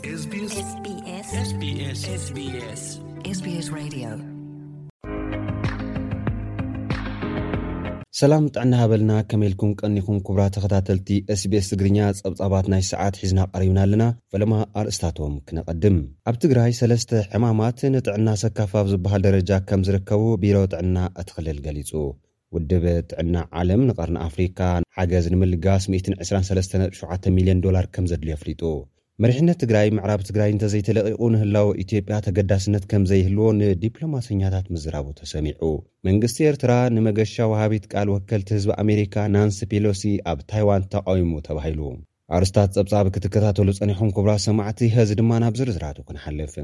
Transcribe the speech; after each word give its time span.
ሰላም 0.00 0.84
ጥዕና 8.52 8.74
ሃበልና 8.80 9.14
ከመኢልኩም 9.30 9.72
ቀኒኹም 9.82 10.18
ክቡራ 10.26 10.42
ተኸታተልቲ 10.54 11.08
ስbስ 11.42 11.64
ትግርኛ 11.72 11.98
ጸብጻባት 12.20 12.66
ናይ 12.74 12.82
ሰዓት 12.90 13.14
ሒዝና 13.22 13.40
ቀሪብና 13.54 13.78
ኣለና 13.86 14.04
ፈለማ 14.34 14.52
ኣርእስታቶም 14.82 15.34
ክነቐድም 15.50 15.98
ኣብ 16.30 16.38
ትግራይ 16.44 16.70
ሰለስተ 16.80 17.12
ሕማማት 17.34 17.78
ንጥዕና 17.96 18.26
ሰካፋብ 18.44 18.88
ዝበሃል 18.94 19.22
ደረጃ 19.28 19.50
ከም 19.70 19.82
ዝርከቡ 19.88 20.22
ቢሮ 20.44 20.58
ጥዕና 20.74 20.96
እትኽልል 21.22 21.58
ገሊጹ 21.66 21.92
ውድብ 22.56 22.86
ጥዕና 23.12 23.36
ዓለም 23.64 23.82
ንቐርኒ 23.90 24.16
ኣፍሪካ 24.28 24.60
ሓገዝ 25.00 25.28
ንምልጋስ 25.34 25.84
237 25.96 27.30
ሚልዮን 27.36 27.62
ዶላር 27.68 27.86
ከም 27.96 28.08
ዘድልዮ 28.12 28.36
ኣፍሊጡ 28.38 28.64
መሪሕነት 29.22 29.58
ትግራይ 29.62 29.86
ምዕራብ 29.96 30.20
ትግራይ 30.26 30.50
እንተዘይተለቂቁ 30.52 31.18
ንህላው 31.32 31.66
ኢትዮጵያ 31.82 32.14
ተገዳስነት 32.26 32.84
ከም 32.90 33.02
ዘይህልዎ 33.10 33.46
ንዲፕሎማተኛታት 33.58 34.66
ምዝራቡ 34.74 35.06
ተሰሚዑ 35.18 35.64
መንግስቲ 36.08 36.38
ኤርትራ 36.50 36.70
ንመገሻ 36.94 37.34
ወሃቢት 37.52 37.84
ቃል 37.92 38.08
ወከልቲ 38.14 38.48
ህዝቢ 38.56 38.70
ኣሜሪካ 38.84 39.16
ናንስ 39.34 39.58
ፔሎሲ 39.72 40.04
ኣብ 40.32 40.40
ታይዋን 40.52 40.86
ተቃዊሙ 40.94 41.32
ተባሂሉ 41.48 41.80
ኣርስታት 42.38 42.72
ፀብፃቢ 42.78 43.06
ክትከታተሉ 43.18 43.68
ፀኒኹም 43.80 44.14
ክብራት 44.18 44.42
ሰማዕቲ 44.46 44.80
ከዚ 44.96 45.12
ድማ 45.20 45.30
ናብ 45.44 45.56
ዝርዝራቱ 45.60 45.98
ክንሓልፍ 46.08 46.56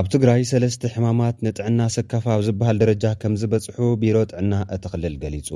ኣብ 0.00 0.06
ትግራይ 0.16 0.42
ሰለስተ 0.54 0.92
ሕማማት 0.96 1.36
ንጥዕና 1.48 1.80
ሰካፋብ 1.98 2.40
ዝበሃል 2.48 2.76
ደረጃ 2.84 3.04
ከም 3.22 3.34
ዝበፅሑ 3.42 3.78
ቢሮ 4.02 4.16
ጥዕና 4.32 4.52
እትክልል 4.76 5.14
ገሊፁ 5.24 5.50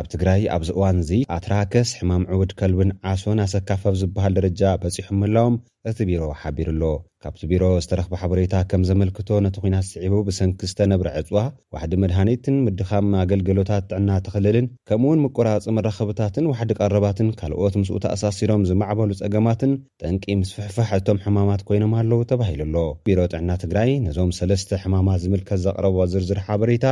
ኣብ 0.00 0.06
ትግራይ 0.12 0.40
ኣብዚ 0.54 0.68
እዋን 0.76 0.96
እዚ 1.02 1.10
ኣትራከስ 1.34 1.90
ሕማም 1.98 2.22
ዕውድ 2.34 2.52
ከልብን 2.60 2.90
ዓሶን 3.10 3.42
ኣሰካፈብ 3.46 3.94
ዝበሃል 4.00 4.32
ደረጃ 4.40 4.62
በፂሖ 4.82 5.06
ምህላዎም 5.20 5.56
እቲ 5.90 5.98
ቢሮ 6.08 6.22
ሓቢሩ 6.40 6.68
ኣሎ 6.74 6.84
ካብቲ 7.24 7.42
ቢሮ 7.50 7.64
ዝተረኽቦ 7.84 8.14
ሓበሬታ 8.20 8.54
ከም 8.70 8.82
ዘመልክቶ 8.88 9.28
ነቲ 9.44 9.56
ኩናት 9.62 9.84
ስዒቡ 9.88 10.14
ብሰንኪ 10.28 10.60
ዝተነብሪ 10.70 11.08
ዕፅዋ 11.20 11.40
ዋሕዲ 11.74 11.92
መድሃኒትን 12.02 12.56
ምድኻም 12.66 13.08
ኣገልገሎታት 13.22 13.84
ጥዕና 13.90 14.10
ትኽልልን 14.26 14.66
ከምኡ 14.90 15.08
ውን 15.10 15.22
ምቆራጺ 15.24 15.64
መራኸብታትን 15.78 16.48
ዋሕዲ 16.52 16.70
ቀረባትን 16.78 17.28
ካልኦት 17.40 17.76
ምስኡ 17.80 17.96
ተኣሳሲሮም 18.04 18.66
ዝመዕበሉ 18.70 19.10
ጸገማትን 19.20 19.74
ጠንቂ 20.04 20.24
ምስ 20.42 20.52
ፍሕፋሕ 20.58 20.90
እቶም 21.00 21.20
ሕማማት 21.26 21.64
ኮይኖም 21.70 21.94
ኣለዉ 22.02 22.20
ተባሂሉ 22.32 22.62
ኣሎ 22.68 22.78
ቢሮ 23.08 23.20
ጥዕና 23.34 23.50
ትግራይ 23.64 23.92
ነዞም 24.06 24.32
ሰለስተ 24.40 24.80
ሕማማት 24.84 25.22
ዝምልከት 25.26 25.62
ዘቕረቦ 25.66 25.96
ኣዝርዝሪ 26.06 26.40
ሓበሬታ 26.48 26.86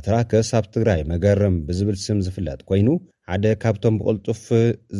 ኣትራከስ 0.00 0.50
ኣብ 0.60 0.66
ትግራይ 0.76 1.02
መገርም 1.12 1.54
ብዝብል 1.68 1.98
ስም 2.06 2.18
ዝፍለዩ 2.24 2.47
कोइनु 2.66 2.96
ሓደ 3.30 3.46
ካብቶም 3.62 3.94
ብቕልጡፍ 4.00 4.38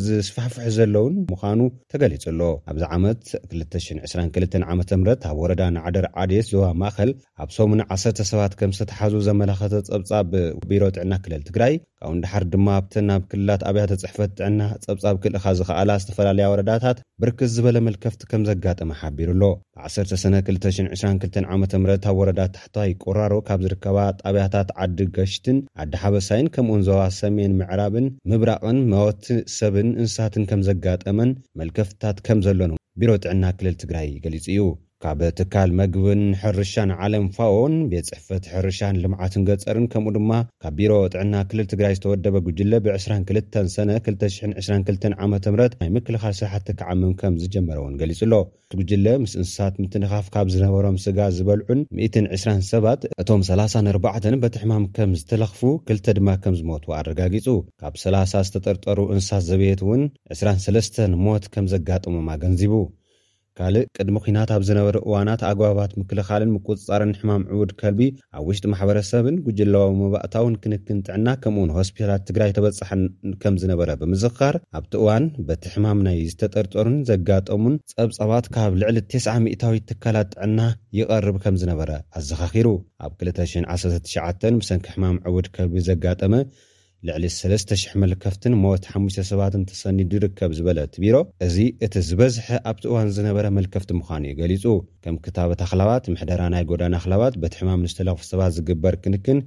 ዝስፋሕፍሕ 0.07 0.65
ዘለውን 0.77 1.15
ምዃኑ 1.31 1.61
ተገሊጹ 1.93 2.25
ኣሎ 2.33 2.41
ኣብዚ 2.71 2.83
ዓመት 2.97 3.21
222 3.53 4.57
ዓ 4.71 4.75
ምት 4.79 4.91
ኣብ 5.29 5.39
ወረዳ 5.43 5.63
ንዓደር 5.77 6.07
ዓዴየት 6.23 6.49
ዞባ 6.53 6.65
ማእኸል 6.83 7.11
ኣብ 7.43 7.51
ሰሙን 7.57 7.81
ዓሰርተ 7.95 8.19
ሰባት 8.31 8.55
ከም 8.63 8.73
ዝተተሓዙ 8.79 9.15
ዘመላኸተ 9.29 9.75
ፀብጻብ 9.93 10.29
ቢሮ 10.73 10.83
ጥዕና 10.97 11.13
ክልል 11.27 11.43
ትግራይ 11.49 11.75
ካብኡ 12.01 12.11
ንዳሓር 12.19 12.45
ድማ 12.53 12.67
ኣብተ 12.81 12.93
ናብ 13.09 13.23
ክልላት 13.31 13.63
ጣብያተ 13.69 13.93
ፅሕፈት 14.03 14.33
ጥዕና 14.41 14.61
ፀብጻብ 14.85 15.15
ክልእኻ 15.23 15.47
ዝኽኣላ 15.61 15.91
ዝተፈላለያ 16.03 16.51
ወረዳታት 16.53 17.01
ብርክዝ 17.25 17.51
ዝበለ 17.57 17.77
መልከፍቲ 17.89 18.21
ከም 18.33 18.45
ዘጋጠመ 18.51 18.91
ሓቢሩ 19.01 19.31
ኣሎ 19.37 19.43
ብ1ሰነ 19.79 20.35
222 20.53 21.43
ዓ 21.53 21.59
ምት 21.63 21.73
ኣብ 22.11 22.15
ወረዳ 22.21 22.41
ታሕታይ 22.59 22.93
ቆራሮ 23.07 23.35
ካብ 23.49 23.61
ዝርከባ 23.65 23.99
ጣብያታት 24.23 24.69
ዓዲ 24.85 24.99
ገሽትን 25.19 25.57
ዓዲ 25.83 25.93
ሓበሳይን 26.05 26.51
ከምኡን 26.57 26.85
ዞባ 26.91 27.01
ሰሜን 27.23 27.53
ምዕራብን 27.63 28.09
ምብራቅን 28.31 28.79
መወት 28.93 29.23
ሰብን 29.57 29.89
እንስሳትን 30.01 30.45
ከም 30.51 30.63
ዘጋጠመን 30.69 31.31
መልከፍትታት 31.61 32.19
ከም 32.29 32.39
ዘሎኑ 32.47 32.73
ቢሮ 33.01 33.13
ጥዕና 33.25 33.45
ክልል 33.61 33.77
ትግራይ 33.85 34.09
ገሊጹ 34.25 34.47
እዩ 34.55 34.65
ካብ 35.05 35.21
ትካል 35.39 35.71
መግብን 35.79 36.23
ሕርሻን 36.41 36.91
ዓለም 37.03 37.27
ፋዎን 37.35 37.75
ቤት 37.91 38.07
ፅሕፈት 38.13 38.45
ሕርሻን 38.53 38.97
ልምዓትን 39.03 39.43
ገጸርን 39.49 39.85
ከምኡ 39.93 40.13
ድማ 40.17 40.31
ካብ 40.63 40.75
ቢሮ 40.79 40.93
ጥዕና 41.13 41.35
ክልል 41.51 41.67
ትግራይ 41.73 41.95
ዝተወደበ 41.99 42.37
ጉጅለ 42.47 42.73
ብ22 42.85 43.59
ሰነ 43.75 43.91
222 44.09 45.07
ዓመ 45.27 45.31
ምት 45.37 45.47
ናይ 45.83 45.91
ምክልኻል 45.97 46.35
ስራሓቲ 46.41 46.69
ከዓምም 46.81 47.13
ከም 47.21 47.35
ዝጀመረውን 47.43 47.95
ገሊጹ 48.01 48.21
ኣሎ 48.29 48.35
እቲ 48.65 48.73
ጉጅለ 48.81 49.07
ምስ 49.25 49.35
እንስሳት 49.41 49.77
ምትንኻፍ 49.83 50.27
ካብ 50.37 50.49
ዝነበሮም 50.57 50.99
ስጋ 51.07 51.19
ዝበልዑን 51.39 51.81
120 52.03 52.59
7ባት 52.73 53.01
እቶም 53.25 53.45
34 53.53 54.43
በትሕማም 54.45 54.87
ከም 54.99 55.13
ዝተለኽፉ 55.23 55.63
ክልተ 55.91 56.07
ድማ 56.21 56.29
ከም 56.47 56.57
ዝሞቱ 56.63 56.85
ኣረጋጊጹ 57.01 57.47
ካብ 57.83 57.95
ሰላ0 58.07 58.45
ዝተጠርጠሩ 58.49 58.99
እንስሳት 59.15 59.47
ዘበየት 59.51 59.83
እውን 59.87 60.05
23 60.39 61.03
ሞት 61.27 61.47
ከም 61.57 61.69
ዘጋጥሞማ 61.75 62.29
ገንዚቡ 62.45 62.75
ካልእ 63.59 63.87
ቅድሚ 63.97 64.17
ኲናት 64.25 64.51
ኣብ 64.57 64.63
ዝነበረ 64.67 64.97
እዋናት 65.05 65.41
ኣግባባት 65.51 65.93
ምክልኻልን 66.01 66.53
ምቁፅጻርን 66.57 67.15
ሕማም 67.21 67.45
ዕቡድ 67.53 67.71
ከልቢ 67.81 68.01
ኣብ 68.39 68.45
ውሽጢ 68.49 68.65
ማሕበረሰብን 68.73 69.37
ጉጅላዋዊ 69.47 69.93
መባእታውን 70.03 70.55
ክንክን 70.65 70.99
ጥዕና 71.07 71.27
ከምኡውን 71.45 71.73
ሆስፒታላት 71.79 72.23
ትግራይ 72.29 72.53
ተበጽሐን 72.59 73.03
ከም 73.45 73.57
ዝነበረ 73.63 73.91
ብምዝካር 74.03 74.57
ኣብቲ 74.81 74.93
እዋን 75.03 75.27
በቲ 75.49 75.65
ሕማም 75.75 76.03
ናይ 76.07 76.19
ዝተጠርጠሩን 76.33 76.97
ዘጋጠሙን 77.11 77.75
ጸብጻባት 77.95 78.49
ካብ 78.57 78.73
ልዕሊ 78.83 78.97
9ስ0 79.17 79.43
ሚታዊት 79.49 79.87
ትካላት 79.91 80.31
ጥዕና 80.37 80.61
ይቐርብ 81.01 81.39
ከም 81.45 81.59
ዝነበረ 81.65 81.91
ኣዘኻኺሩ 82.21 82.69
ኣብ 83.07 83.13
219 83.33 84.59
ብሰንኪ 84.63 84.87
ሕማም 84.97 85.19
ዕቡድ 85.31 85.49
ከልቢ 85.57 85.77
ዘጋጠመ 85.91 86.33
ልዕሊ 87.07 87.25
3ለስ 87.33 87.63
00 87.73 88.01
መልከፍትን 88.03 88.55
ሞት 88.63 88.85
ሓሙሽተ 88.93 89.21
ሰባትን 89.29 89.61
ተሰኒድ 89.71 90.09
ድርከብ 90.13 90.51
ዝበለት 90.59 90.93
ቢሮ 91.03 91.17
እዚ 91.47 91.57
እቲ 91.87 91.95
ዝበዝሐ 92.09 92.47
ኣብቲ 92.71 92.83
እዋን 92.91 93.13
ዝነበረ 93.17 93.47
መልከፍቲ 93.59 93.91
ምዃኑ 93.99 94.23
እዩ 94.29 94.35
ገሊጹ 94.41 94.65
ከም 95.05 95.19
ክታበት 95.27 95.61
ኣኽላባት 95.67 96.05
ምሕደራ 96.15 96.41
ናይ 96.55 96.65
ጎዳና 96.73 96.95
ኣኽላባት 97.01 97.37
በቲ 97.45 97.55
ሕማም 97.61 97.85
ዝተለኽፊ 97.93 98.25
ሰባት 98.33 98.53
ዝግበር 98.59 98.97
ክንክን 99.05 99.39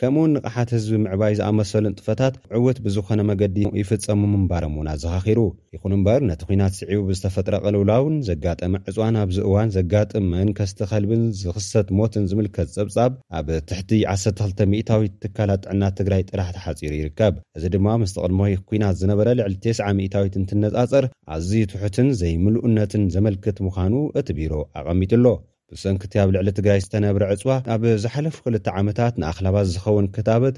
ከምኡ 0.00 0.20
እውን 0.20 0.32
ንቕሓት 0.36 0.70
ህዝቢ 0.74 0.96
ምዕባይ 1.02 1.34
ዝኣመሰሉ 1.38 1.82
ንጥፈታት 1.92 2.34
ዕወት 2.56 2.78
ብዝኾነ 2.84 3.20
መገዲ 3.28 3.56
ይፍፀሙም 3.80 4.32
እንባሮም 4.38 4.74
ውና 4.80 4.88
ዘኻኺሩ 5.02 5.38
ይኹን 5.74 5.92
እምበር 5.96 6.20
ነቲ 6.30 6.40
ኩናት 6.48 6.74
ስዒቡ 6.80 6.98
ብዝተፈጥረ 7.10 7.54
ቅልውላውን 7.64 8.16
ዘጋጠመ 8.28 8.72
ዕፁዋን 8.90 9.16
ኣብዚ 9.22 9.38
እዋን 9.46 9.72
ዘጋጥመን 9.76 10.50
ከስቲ 10.58 10.80
ኸልብን 10.90 11.22
ዝኽሰት 11.42 11.88
ሞትን 12.00 12.26
ዝምልከት 12.32 12.68
ጸብጻብ 12.76 13.14
ኣብ 13.40 13.48
ትሕቲ 13.70 13.90
12 14.16 14.62
ሚታዊት 14.74 15.14
ትካላት 15.24 15.62
ጥዕናት 15.66 15.96
ትግራይ 16.02 16.24
ጥራሕተሓፂሩ 16.30 16.92
ይርከብ 17.00 17.34
እዚ 17.58 17.64
ድማ 17.76 17.88
ምስ 18.04 18.14
ተቕድሞ 18.18 18.40
ኩናት 18.68 18.98
ዝነበረ 19.02 19.28
ልዕሊ 19.40 19.56
9ስ0 19.70 19.98
ሚታዊት 20.04 20.36
እንትነፃፀር 20.44 21.06
ኣዝዩ 21.36 21.62
ትውሕትን 21.74 22.10
ዘይምልእነትን 22.22 23.04
ዘመልክት 23.16 23.58
ምዃኑ 23.68 23.94
እቲ 24.22 24.28
ቢሮ 24.40 24.52
ኣቐሚጡኣሎ 24.82 25.26
ብሰንኪእቲ 25.74 26.12
ኣብ 26.22 26.28
ልዕሊ 26.34 26.48
ትግራይ 26.56 26.80
ዝተነብረ 26.82 27.22
ዕፅዋ 27.34 27.50
ኣብ 27.74 27.82
ዝሓለፉ 28.02 28.36
ክልተ 28.44 28.66
ዓመታት 28.80 29.14
ንኣኽላባት 29.20 29.66
ዝኸውን 29.74 30.06
ክታበት 30.16 30.56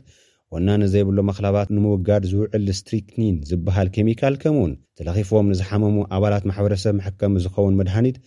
ወና 0.55 0.69
ንዘይብሎም 0.83 1.29
ኣኽላባት 1.33 1.69
ንምውጋድ 1.77 2.25
ዝውዕልስትሪትኒን 2.31 3.37
ዝበሃል 3.51 3.89
ኬሚካል 3.95 4.35
ከምኡ 4.43 4.59
እውን 4.61 4.73
ተለኺፎም 4.99 5.49
ንዝሓመሙ 5.53 5.97
ኣባላት 6.17 6.45
ማሕበረሰብ 6.51 6.95
ምሕከም 6.99 7.35
ዝኸውን 7.45 7.79
መድሃኒት 7.81 8.19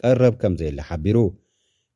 ቀረብ 0.00 0.34
ከምዘየላ 0.42 0.80
ሓቢሩ 0.90 1.18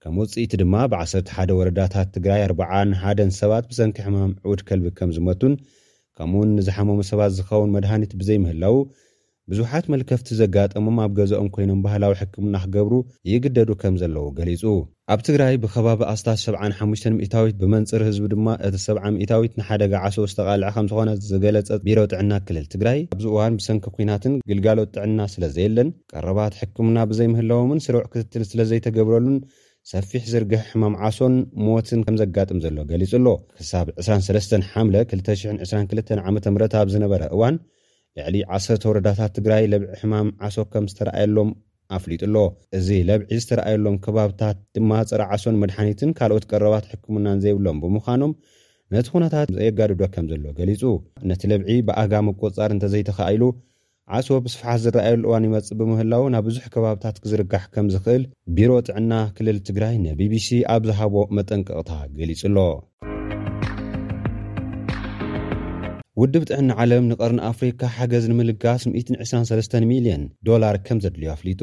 ከም 0.04 0.14
ውፅኢቲ 0.22 0.52
ድማ 0.62 0.74
ብዓሰር 0.92 1.24
ሓደ 1.36 1.50
ወረዳታት 1.60 2.08
ትግራይ 2.16 2.40
401ደን 2.50 3.30
ሰባት 3.40 3.64
ብሰንኪ 3.70 3.98
ሕማም 4.06 4.32
ዕኡድ 4.46 4.60
ከልቢ 4.70 4.86
ከም 4.98 5.10
ዝመቱን 5.18 5.54
ከምኡውን 6.18 6.50
ንዝሓመሙ 6.58 6.98
ሰባት 7.12 7.32
ዝኸውን 7.38 7.72
መድሃኒት 7.76 8.14
ብዘይምህላዉ 8.22 8.74
ብዙሓት 9.50 9.84
መልከፍቲ 9.92 10.28
ዘጋጥሞም 10.40 10.98
ኣብ 11.04 11.12
ገዚኦም 11.18 11.46
ኮይኖም 11.54 11.78
ባህላዊ 11.84 12.12
ሕክምና 12.20 12.56
ክገብሩ 12.64 12.92
ይግደዱ 13.30 13.70
ከም 13.80 13.94
ዘለዎ 14.02 14.24
ገሊፁ 14.36 14.62
ኣብ 15.12 15.20
ትግራይ 15.28 15.54
ብከባቢ 15.62 16.00
ኣስታ75 16.12 17.08
ምታዊት 17.16 17.56
ብመንፅሪ 17.62 18.02
ህዝቢ 18.10 18.26
ድማ 18.34 18.46
እቲ 18.68 18.74
70 18.84 19.12
ሚታዊት 19.16 19.54
ንሓደጋ 19.60 19.94
ዓሶ 20.08 20.18
ዝተቓልዐ 20.32 20.68
ከም 20.76 20.86
ዝኾነ 20.90 21.08
ዝገለጸ 21.30 21.68
ቢሮ 21.86 21.98
ጥዕና 22.12 22.32
ክልል 22.48 22.66
ትግራይ 22.74 23.00
ኣብዚ 23.16 23.26
እዋን 23.32 23.56
ብሰንኪ 23.60 23.84
ኩናትን 23.96 24.36
ግልጋሎት 24.52 24.92
ጥዕና 24.96 25.18
ስለዘየለን 25.34 25.90
ቀረባት 26.14 26.54
ሕክምና 26.60 26.96
ብዘይምህለዎምን 27.12 27.82
ስሩዕ 27.88 28.04
ክትትል 28.14 28.44
ስለዘይተገብረሉን 28.52 29.36
ሰፊሕ 29.92 30.22
ዝርግህ 30.32 30.62
ሕማም 30.70 30.96
ዓሶን 31.08 31.36
ሞትን 31.66 32.02
ከም 32.06 32.18
ዘጋጥም 32.24 32.58
ዘሎ 32.66 32.78
ገሊጹ 32.92 33.12
ኣሎ 33.22 33.28
ክሳብ 33.58 33.86
23 34.08 34.58
ሓ222 34.72 36.18
ዓ 36.24 36.28
ምት 36.36 36.44
ኣብ 36.82 36.88
ዝነበረ 36.94 37.22
እዋን 37.36 37.56
ልዕሊ 38.18 38.38
ዓሰርተ 38.54 38.82
ወረዳታት 38.88 39.30
ትግራይ 39.36 39.64
ለብዒ 39.72 39.86
ሕማም 40.00 40.28
ዓሶ 40.46 40.56
ከም 40.72 40.84
ዝተረኣየሎም 40.90 41.50
ኣፍሊጡኣሎ 41.96 42.36
እዚ 42.78 42.88
ለብዒ 43.08 43.30
ዝተረኣየሎም 43.42 43.94
ከባብታት 44.04 44.56
ድማ 44.76 44.90
ፀራ 45.10 45.22
ዓሶን 45.34 45.56
መድሓኒትን 45.62 46.10
ካልኦት 46.18 46.44
ቀረባት 46.50 46.84
ሕክምናን 46.90 47.38
ዘይብሎም 47.44 47.78
ብምዃኖም 47.84 48.32
ነቲ 48.94 49.06
ኩነታት 49.12 49.50
ዘየጋዲዶ 49.58 50.02
ከም 50.16 50.26
ዘሎ 50.32 50.44
ገሊጹ 50.58 50.82
ነቲ 51.30 51.42
ለብዒ 51.52 51.68
ብኣጋ 51.90 52.12
መቆፅፃር 52.28 52.70
እንተዘይተኸኢሉ 52.76 53.44
ዓሶ 54.18 54.28
ብስፍሓት 54.44 54.80
ዝረኣየሉ 54.84 55.22
እዋን 55.28 55.46
ይመፅእ 55.48 55.76
ብምህላው 55.82 56.24
ናብ 56.34 56.44
ብዙሕ 56.48 56.64
ከባብታት 56.74 57.16
ክዝርጋሕ 57.22 57.64
ከም 57.76 57.88
ዝኽእል 57.94 58.24
ቢሮ 58.58 58.70
ጥዕና 58.88 59.12
ክልል 59.38 59.58
ትግራይ 59.70 59.96
ንቢቢሲ 60.06 60.48
ኣብ 60.74 60.84
ዝሃቦ 60.90 61.14
መጠንቀቕታ 61.38 61.90
ገሊጹ 62.20 62.42
ሎ 62.56 62.60
ውድብ 66.20 66.42
ጥዕኒ 66.48 66.66
ዓለም 66.82 67.04
ንቅርኒ 67.10 67.38
ኣፍሪካ 67.50 67.80
ሓገዝ 67.98 68.24
ንምልጋስ 68.30 68.82
123 68.96 69.76
ሚልዮን 69.92 70.22
ዶላር 70.48 70.74
ከም 70.86 70.98
ዘድልዩ 71.04 71.28
ኣፍሊጡ 71.34 71.60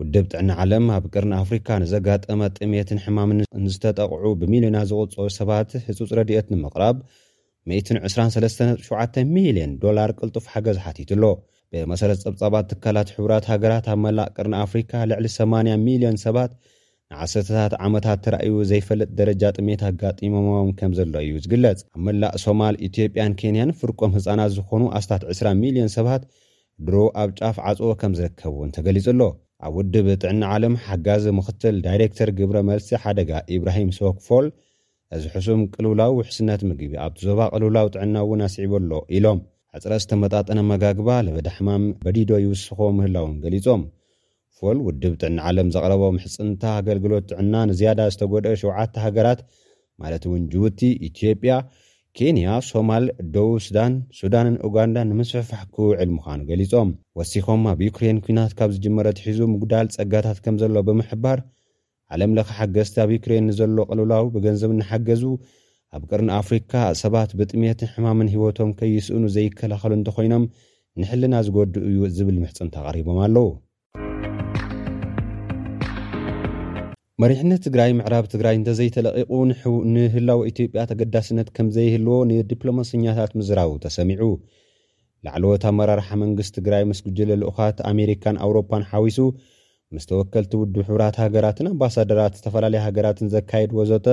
ውድብ 0.00 0.24
ጥዕና 0.32 0.50
ዓለም 0.62 0.86
ኣብ 0.94 1.04
ቅርኒ 1.14 1.32
ኣፍሪካ 1.42 1.68
ንዘጋጠመ 1.82 2.40
ጥሜትን 2.58 2.98
ሕማምን 3.04 3.40
ንዝተጠቕዑ 3.66 4.24
ብሚልዮናት 4.40 4.88
ዝቁፀሩ 4.92 5.26
ሰባት 5.38 5.70
ህፁፅ 5.86 6.10
ረድኦት 6.18 6.48
ንምቕራብ 6.54 6.96
1237 7.76 9.22
ሚልዮን 9.36 9.74
ዶላር 9.84 10.12
ቅልጡፍ 10.18 10.46
ሓገዝ 10.54 10.80
ሓቲት 10.86 11.12
ኣሎ 11.18 11.24
ብመሰረት 11.74 12.22
ፀብጻባት 12.26 12.66
ትካላት 12.72 13.12
ሕቡራት 13.16 13.46
ሃገራት 13.52 13.86
ኣብ 13.94 14.00
መላእ 14.06 14.28
ቅርን 14.38 14.56
ኣፍሪካ 14.64 14.92
ልዕሊ 15.12 15.28
80 15.40 15.82
ሚልዮን 15.88 16.18
ሰባት 16.26 16.50
ንዓሰርታት 17.12 17.72
ዓመታት 17.86 18.18
ተራእዩ 18.24 18.52
ዘይፈለጥ 18.70 19.08
ደረጃ 19.20 19.42
ጥሜት 19.56 19.80
ኣጋጢሞሞም 19.88 20.68
ከም 20.78 20.92
ዘሎ 20.98 21.14
እዩ 21.26 21.34
ዝግለጽ 21.44 21.78
ኣብ 21.94 22.00
መላእ 22.06 22.32
ሶማል 22.44 22.74
ኢትዮጵያን 22.88 23.34
ኬንያን 23.40 23.70
ፍርቆም 23.80 24.12
ህፃናት 24.16 24.50
ዝኾኑ 24.56 24.82
ኣስታት 24.98 25.22
20ራ 25.34 25.48
ሚልዮን 25.62 25.90
ሰባት 25.96 26.22
ድሩ 26.86 26.98
ኣብ 27.22 27.30
ጫፍ 27.40 27.56
ዓጽኦ 27.70 27.90
ከም 28.02 28.12
ዝርከብ 28.18 28.52
እውን 28.58 28.70
ተገሊጹ 28.76 29.06
ኣሎ 29.14 29.22
ኣብ 29.66 29.72
ውድብ 29.78 30.06
ጥዕና 30.22 30.42
ዓለም 30.54 30.74
ሓጋዚ 30.88 31.24
ምኽትል 31.38 31.76
ዳይሬክተር 31.86 32.28
ግብረ 32.40 32.56
መልሲ 32.70 32.90
ሓደጋ 33.04 33.30
ኢብራሂም 33.56 33.90
ሶክፎል 34.00 34.46
እዚ 35.16 35.22
ሕሱም 35.34 35.62
ቅልውላዊ 35.74 36.10
ውሕስነት 36.20 36.60
ምግቢ 36.68 36.92
ኣብቲ 37.06 37.18
ዞባ 37.28 37.40
ቅልውላዊ 37.54 37.86
ጥዕና 37.96 38.14
እውን 38.26 38.42
ኣስዒበ 38.48 38.74
ኣሎ 38.82 38.92
ኢሎም 39.16 39.40
ዕፅረ 39.76 39.92
ዝተመጣጠነ 40.04 40.58
መጋግባ 40.72 41.08
ለበዳ 41.26 41.48
ሕማም 41.58 41.84
በዲዶ 42.06 42.30
ይውስኾ 42.46 42.78
ምህላውን 42.98 43.36
ገሊፆም 43.44 43.82
ፎል 44.58 44.78
ውድብ 44.86 45.12
ጥዕኒ 45.20 45.36
ዓለም 45.50 45.68
ዘቐረቦ 45.74 46.02
ምሕፅንታ 46.16 46.62
ኣገልግሎት 46.78 47.24
ጥዕና 47.30 47.54
ንዝያዳ 47.70 48.00
ዝተጎደአ 48.12 48.56
ሸውዓተ 48.62 48.94
ሃገራት 49.04 49.40
ማለት 50.02 50.22
እውን 50.28 50.42
ጅቡቲ 50.52 50.80
ኢትዮጵያ 51.08 51.52
ኬንያ 52.18 52.48
ሶማል 52.70 53.04
ደቡብ 53.34 53.54
ሱዳን 53.66 53.92
ሱዳንን 54.18 54.56
ኡጋንዳ 54.68 54.96
ንምስሑፋሕ 55.10 55.62
ክውዕል 55.74 56.10
ምዃኑ 56.16 56.40
ገሊፆም 56.50 56.90
ወሲኮም 57.18 57.62
ኣብ 57.70 57.78
ዩክሬን 57.86 58.18
ኩናት 58.26 58.52
ካብ 58.58 58.72
ዝጅመረትሒዙ 58.76 59.40
ምጉዳል 59.54 59.88
ፀጋታት 59.96 60.40
ከም 60.46 60.58
ዘሎ 60.62 60.76
ብምሕባር 60.88 61.40
ዓለም 62.14 62.34
ለኽ 62.38 62.48
ሓገዝቲ 62.58 62.96
ኣብ 63.04 63.10
ዩክሬን 63.16 63.46
ንዘሎ 63.50 63.76
ቅልውላዊ 63.90 64.26
ብገንዘብ 64.36 64.72
ንሓገዙ 64.80 65.22
ኣብ 65.96 66.02
ቅርኒ 66.10 66.28
ኣፍሪካ 66.40 66.72
ሰባት 67.02 67.30
ብጥሜትን 67.40 67.90
ሕማምን 67.94 68.32
ሂወቶም 68.34 68.70
ከይስእኑ 68.80 69.24
ዘይከላኸሉ 69.36 69.92
እንተኮይኖም 70.00 70.44
ንሕልና 71.00 71.34
ዝጎድኡ 71.48 71.84
እዩ 71.90 72.02
ዝብል 72.18 72.38
ምሕፅንታ 72.44 72.74
ቀሪቦም 72.88 73.20
ኣለዉ 73.26 73.48
መሪሕነት 77.22 77.60
ትግራይ 77.64 77.90
ምዕራብ 77.96 78.24
ትግራይ 78.32 78.54
እንተዘይተለቂቁ 78.58 79.30
ንህላዊ 79.94 80.40
ኢትዮጵያ 80.50 80.82
ተገዳስነት 80.90 81.48
ከም 81.56 81.66
ዘይህልዎ 81.76 82.14
ንዲፕሎማስኛታት 82.30 83.32
ምዝራቡ 83.40 83.70
ተሰሚዑ 83.84 84.22
ላዕለወት 85.26 85.64
ኣመራርሓ 85.70 86.08
መንግስቲ 86.22 86.54
ትግራይ 86.58 86.84
ምስ 86.90 87.00
ጉጀለ 87.06 87.32
ልኡኻት 87.42 87.78
ኣሜሪካን 87.92 88.38
ኣውሮፓን 88.46 88.84
ሓዊሱ 88.92 89.18
ምስ 89.94 90.04
ተወከልቲ 90.10 90.52
ውድብ 90.60 90.76
ሕብራት 90.88 91.16
ሃገራትን 91.22 91.66
ኣምባሳደራት 91.70 92.36
ዝተፈላለየ 92.38 92.80
ሃገራትን 92.86 93.30
ዘካየድዎዞተ 93.34 94.06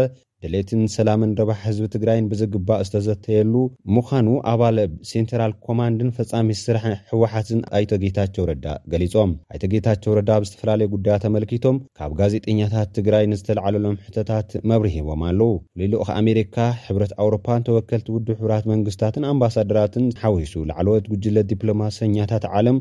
ድሌትን 0.44 0.82
ሰላምን 0.96 1.32
ረባሕ 1.40 1.58
ህዝቢ 1.68 1.86
ትግራይን 1.94 2.28
ብዝግባእ 2.32 2.82
ዝተዘተየሉ 2.88 3.54
ምዃኑ 3.96 4.28
ኣባለብ 4.52 4.92
ሴንትራል 5.10 5.52
ኮማንድን 5.66 6.12
ፈፃሚ 6.18 6.48
ዝስራሕ 6.60 6.86
ሕወሓትን 7.12 7.60
ኣይቶ 7.78 7.92
ጌታቸው 8.04 8.46
ረዳ 8.52 8.68
ገሊፆም 8.92 9.32
ኣይቶጌታቸው 9.54 10.14
ረዳ 10.20 10.30
ብዝተፈላለየ 10.44 10.90
ጉዳያት 10.96 11.26
ኣመልኪቶም 11.32 11.80
ካብ 12.00 12.14
ጋዜጠኛታት 12.22 12.92
ትግራይ 13.00 13.26
ንዝተለዓለሎም 13.34 14.00
ሕቶታት 14.06 14.50
መብሪ 14.72 14.88
ሂቦም 14.98 15.24
ኣለው 15.32 15.52
ልሉ 15.82 15.94
ከኣሜሪካ 16.10 16.56
ሕብረት 16.86 17.14
ኣውሮፓን 17.26 17.66
ተወከልቲ 17.70 18.08
ውድብ 18.16 18.38
ሕብራት 18.44 18.66
መንግስትታትን 18.74 19.28
ኣምባሳደራትን 19.34 20.08
ሓዊሱ 20.24 20.56
ላዕለወት 20.72 21.06
ጉጅለት 21.14 21.50
ዲፕሎማሰኛታት 21.54 22.46
ዓለም 22.60 22.80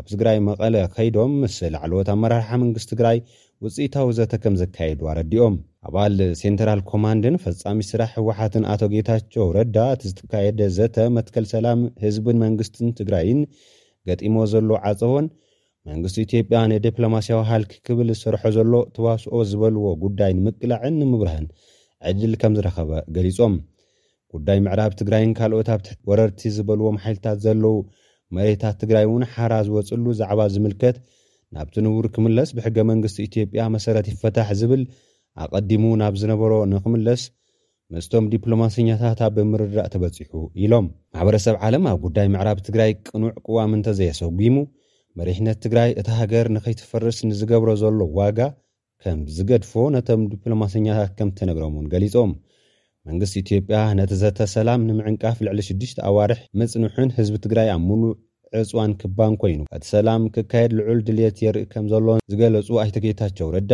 ኣብ 0.00 0.06
ትግራይ 0.12 0.38
መቐለ 0.46 0.74
ከይዶም 0.94 1.32
ምስ 1.42 1.54
ዕልኦት 1.66 2.08
ኣመራርሓ 2.14 2.48
መንግስቲ 2.62 2.88
ትግራይ 2.92 3.18
ውፅኢታዊ 3.64 4.08
ዘተ 4.18 4.32
ከም 4.42 4.54
ዘካየዱ 4.62 5.00
ኣረዲኦም 5.12 5.54
ኣባል 5.88 6.16
ሴንትራል 6.40 6.80
ኮማንድን 6.90 7.36
ፈፃሚ 7.44 7.78
ስራሕ 7.90 8.10
ህወሓትን 8.18 8.64
ኣቶ 8.72 8.82
ጌታቸው 8.94 9.46
ረዳ 9.56 9.76
እቲ 9.94 10.02
ዝጥካየደ 10.10 10.60
ዘተ 10.78 10.96
መትከል 11.16 11.44
ሰላም 11.54 11.80
ህዝብን 12.04 12.38
መንግስትን 12.44 12.90
ትግራይን 13.00 13.40
ገጢሞ 14.08 14.36
ዘሎ 14.52 14.70
ዓፀቦን 14.92 15.26
መንግስቲ 15.90 16.16
ኢትዮጵያ 16.26 16.60
ንዲፕሎማስያዊ 16.72 17.40
ሃልኪ 17.50 17.74
ክብል 17.86 18.08
ዝሰርሖ 18.18 18.44
ዘሎ 18.58 18.72
ተዋስኦ 18.96 19.34
ዝበልዎ 19.50 19.84
ጉዳይ 20.04 20.32
ንምቅላዕን 20.38 20.94
ንምብራህን 21.02 21.46
ዕድል 22.10 22.34
ከም 22.42 22.54
ዝረኸበ 22.58 22.90
ገሊፆም 23.16 23.54
ጉዳይ 24.34 24.58
ምዕራብ 24.66 24.92
ትግራይን 25.00 25.32
ካልኦት 25.40 25.70
ኣብት 25.76 25.88
ወረርቲ 26.10 26.40
ዝበልዎም 26.58 26.98
ሓይልታት 27.04 27.40
ዘለዉ 27.46 27.76
መሬታት 28.36 28.76
ትግራይ 28.82 29.04
እውን 29.08 29.22
ሓራ 29.32 29.54
ዝወፅሉ 29.66 30.04
ዛዕባ 30.20 30.40
ዝምልከት 30.54 30.96
ናብቲ 31.56 31.74
ንቡር 31.86 32.06
ክምለስ 32.14 32.50
ብሕገ 32.56 32.78
መንግስቲ 32.92 33.16
ኢትዮጵያ 33.28 33.64
መሰረት 33.74 34.06
ይፈታሕ 34.12 34.48
ዝብል 34.60 34.82
ኣቐዲሙ 35.44 35.84
ናብ 36.00 36.14
ዝነበሮ 36.20 36.52
ንክምለስ 36.72 37.22
ምስቶም 37.94 38.24
ዲፕሎማስኛታት 38.32 39.18
ኣብብምርዳእ 39.26 39.88
ተበፂሑ 39.92 40.38
ኢሎም 40.62 40.86
ማሕበረሰብ 41.14 41.56
ዓለም 41.66 41.84
ኣብ 41.90 41.98
ጉዳይ 42.06 42.26
ምዕራብ 42.34 42.58
ትግራይ 42.68 42.90
ቅኑዕ 43.08 43.32
ቅዋም 43.46 43.74
እንተዘየሰጒሙ 43.78 44.56
መሪሕነት 45.18 45.58
ትግራይ 45.66 45.90
እቲ 46.00 46.08
ሃገር 46.20 46.46
ንከይትፈርስ 46.54 47.18
ንዝገብሮ 47.28 47.70
ዘሎ 47.82 47.98
ዋጋ 48.18 48.40
ከም 49.04 49.20
ዝገድፎ 49.36 49.72
ነቶም 49.96 50.20
ዲፕሎማስኛታት 50.32 51.12
ከም 51.20 51.28
ትነግሮምን 51.38 51.86
ገሊፆም 51.94 52.32
መንግስቲ 53.08 53.34
ኢትዮጵያ 53.44 53.78
ነቲ 53.98 54.12
ዘተ 54.20 54.38
ሰላም 54.54 54.80
ንምዕንቃፍ 54.88 55.36
ልዕሊ 55.46 55.60
6ሽተ 55.66 55.98
ኣዋርሕ 56.10 56.38
መፅኑሑን 56.60 57.10
ህዝቢ 57.18 57.34
ትግራይ 57.44 57.68
ኣብ 57.74 57.82
ሙሉእ 57.88 58.14
ዕፅዋን 58.60 58.92
ክባን 59.00 59.34
ኮይኑ 59.42 59.60
እቲ 59.76 59.82
ሰላም 59.94 60.22
ክካየድ 60.34 60.72
ልዑል 60.78 61.00
ድልት 61.08 61.38
የርኢ 61.44 61.62
ከም 61.72 61.84
ዘሎዎ 61.92 62.16
ዝገለፁ 62.32 62.68
ኣይተገይታቸው 62.84 63.48
ረዳ 63.56 63.72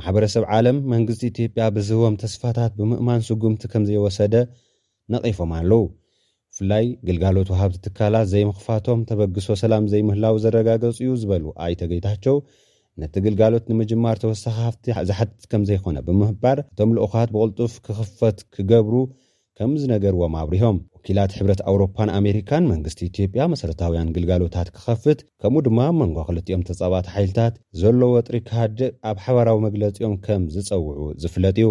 ማሕበረሰብ 0.00 0.44
ዓለም 0.56 0.76
መንግስቲ 0.94 1.22
ኢትዮጵያ 1.32 1.62
ብዝህቦም 1.76 2.18
ተስፋታት 2.22 2.72
ብምእማን 2.80 3.24
ስጉምቲ 3.28 3.62
ከም 3.74 3.84
ዘይወሰደ 3.90 4.34
ነቒፎም 5.14 5.52
ኣለው 5.58 5.82
ብፍላይ 6.52 6.84
ግልጋሎት 7.08 7.48
ውሃብቲ 7.54 7.76
ትካላት 7.86 8.28
ዘይምኽፋቶም 8.32 9.00
ተበግሶ 9.10 9.46
ሰላም 9.62 9.84
ዘይምህላው 9.94 10.36
ዘረጋገፁ 10.44 10.96
እዩ 11.04 11.10
ዝበሉ 11.22 11.44
ኣይተገይታቸው 11.66 12.36
ነቲ 13.02 13.14
ግልጋሎት 13.24 13.64
ንምጅማር 13.70 14.16
ተወሳኺ 14.22 14.56
ሃፍቲ 14.66 14.84
ዝሓትት 15.08 15.42
ከም 15.50 15.62
ዘይኮነ 15.68 15.96
ብምህባር 16.06 16.58
እቶም 16.62 16.90
ልኡኻት 16.96 17.30
ብቕልጡፍ 17.34 17.72
ክኽፈት 17.86 18.38
ክገብሩ 18.54 18.94
ከም 19.60 19.72
ዝነገርዎም 19.80 20.34
ኣብሪሆም 20.40 20.76
ወኪላት 20.96 21.30
ሕብረት 21.38 21.60
ኣውሮፓን 21.70 22.10
ኣሜሪካን 22.18 22.68
መንግስቲ 22.72 23.00
ኢትዮጵያ 23.10 23.42
መሰረታውያን 23.54 24.12
ግልጋሎታት 24.16 24.70
ክኸፍት 24.76 25.20
ከምኡ 25.42 25.62
ድማ 25.68 25.80
መንጓ 26.02 26.18
ክልቲኦም 26.30 26.64
ተጻባቲ 26.70 27.06
ሓይልታት 27.16 27.56
ዘለዎ 27.82 28.12
ጥሪ 28.28 28.38
ካሃዲእ 28.48 28.94
ኣብ 29.10 29.18
ሓበራዊ 29.26 29.60
መግለፂኦም 29.68 30.16
ከም 30.28 30.44
ዝፀውዑ 30.56 31.06
ዝፍለጥ 31.24 31.56
እዩ 31.64 31.68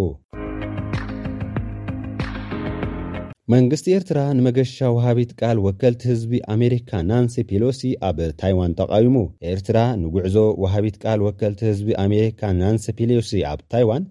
መንግስቲ 3.53 3.85
ኤርትራ 3.97 4.19
ንመገሻ 4.37 4.73
ውሃቢት 4.95 5.31
ቃል 5.39 5.57
ወከልቲ 5.65 6.01
ህዝቢ 6.09 6.33
ኣሜሪካ 6.55 6.89
ናንስ 7.11 7.35
ፔሎሲ 7.49 7.79
ኣብ 8.07 8.17
ታይዋን 8.41 8.73
ተቃዊሙ 8.79 9.15
ኤርትራ 9.51 9.77
ንጉዕዞ 10.01 10.35
ወሃቢት 10.63 10.97
ቃል 11.03 11.19
ወከልቲ 11.27 11.61
ህዝቢ 11.69 11.89
ኣሜሪካ 12.03 12.41
ናንሲ 12.59 12.85
ፔሎሲ 12.99 13.31
ኣብ 13.51 13.61
ታይዋን 13.73 14.03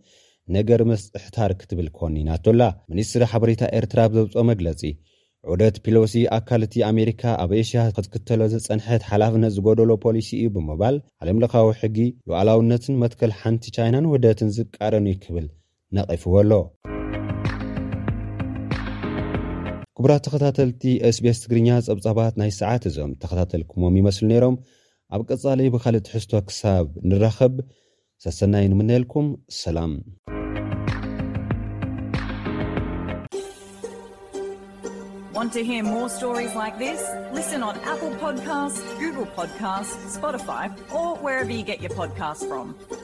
ነገር 0.57 0.83
መስእሕታር 0.93 1.53
ክትብል 1.61 1.89
ክኾኒ 1.99 2.17
ናቶላ 2.31 2.63
ሚኒስትሪ 2.93 3.25
ሓበሬታ 3.35 3.63
ኤርትራ 3.83 4.01
ብዘብፅኦ 4.15 4.45
መግለጺ 4.51 4.83
ዑደት 5.53 5.79
ፒሎሲ 5.87 6.17
ኣካል 6.39 6.65
እቲ 6.69 6.75
ኣሜሪካ 6.91 7.23
ኣብ 7.45 7.53
ኤሽያ 7.63 7.83
ክትክተሎ 7.99 8.41
ዘጸንሐት 8.57 9.05
ሓላፍነት 9.13 9.55
ዝገደሎ 9.59 9.91
ፖሊሲ 10.09 10.31
እዩ 10.41 10.51
ብምባል 10.59 10.99
ዓለም 11.23 11.41
ለኻዊ 11.45 11.69
ሕጊ 11.83 11.99
ሉኣላውነትን 12.31 13.01
መትከል 13.07 13.35
ሓንቲ 13.43 13.65
ቻይናን 13.79 14.11
ወህደትን 14.15 14.53
ዝቃረን 14.59 15.09
ክብል 15.27 15.49
ነቒፍዎ 15.99 16.35
ኣሎ 16.45 16.53
ክቡራት 20.01 20.23
ተኸታተልቲ 20.25 20.83
ስቤስ 21.17 21.39
ትግርኛ 21.45 21.69
ፀብፃባት 21.87 22.35
ናይ 22.41 22.51
ሰዓት 22.59 22.83
እዞም 22.91 23.13
ተኸታተልኩምዎም 23.23 23.95
ይመስሉ 24.01 24.25
ነይሮም 24.33 24.57
ኣብ 25.15 25.23
ቀፃለይ 25.31 25.69
ብካልእ 25.75 26.07
ሕዝቶ 26.15 26.33
ክሳብ 26.49 26.87
ንራኸብ 27.11 27.55
ሰሰናይ 28.25 28.67
ንምነልኩም 28.73 29.27
ሰላም 29.49 29.95
ፖካ 39.39 39.83
ፖ 40.21 40.33
ፖካ 41.99 42.98